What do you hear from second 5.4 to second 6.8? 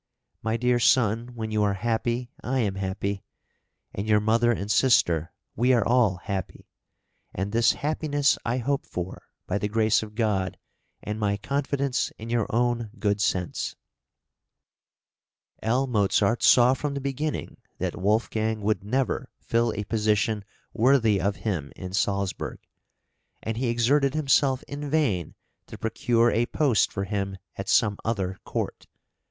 we are all happy;